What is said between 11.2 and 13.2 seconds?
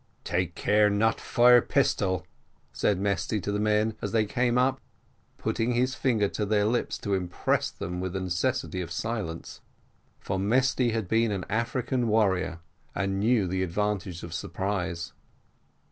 an African warrior, and